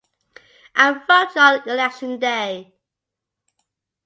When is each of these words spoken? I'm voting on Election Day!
I'm 0.73 1.05
voting 1.05 1.37
on 1.43 1.69
Election 1.69 2.17
Day! 2.17 2.73